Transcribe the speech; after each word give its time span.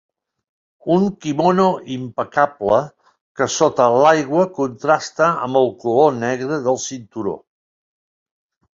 Un 0.95 1.03
quimono 1.25 1.65
impecable, 1.97 2.79
que 3.41 3.49
sota 3.57 3.87
l'aigua 4.07 4.49
contrasta 4.59 5.31
amb 5.47 5.63
el 5.65 5.73
color 5.87 6.21
negre 6.27 6.63
del 6.71 6.85
cinturó. 6.91 7.41